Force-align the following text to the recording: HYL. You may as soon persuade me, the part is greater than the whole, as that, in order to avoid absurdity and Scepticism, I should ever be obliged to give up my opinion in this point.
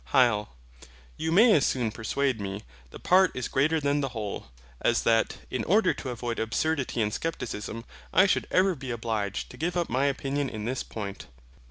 HYL. 0.13 0.47
You 1.15 1.31
may 1.31 1.53
as 1.53 1.63
soon 1.63 1.91
persuade 1.91 2.41
me, 2.41 2.63
the 2.89 2.97
part 2.97 3.29
is 3.35 3.47
greater 3.47 3.79
than 3.79 4.01
the 4.01 4.09
whole, 4.09 4.47
as 4.81 5.03
that, 5.03 5.37
in 5.51 5.63
order 5.65 5.93
to 5.93 6.09
avoid 6.09 6.39
absurdity 6.39 7.03
and 7.03 7.13
Scepticism, 7.13 7.85
I 8.11 8.25
should 8.25 8.47
ever 8.49 8.73
be 8.73 8.89
obliged 8.89 9.51
to 9.51 9.57
give 9.57 9.77
up 9.77 9.89
my 9.91 10.05
opinion 10.05 10.49
in 10.49 10.65
this 10.65 10.81
point. 10.81 11.27